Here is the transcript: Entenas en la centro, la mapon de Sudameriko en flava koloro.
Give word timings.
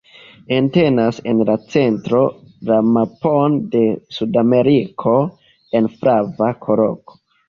Entenas 0.55 1.17
en 1.33 1.41
la 1.49 1.57
centro, 1.73 2.21
la 2.69 2.77
mapon 2.93 3.59
de 3.75 3.81
Sudameriko 4.17 5.13
en 5.81 5.91
flava 5.99 6.49
koloro. 6.65 7.19